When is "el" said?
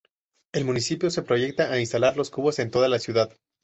0.51-0.65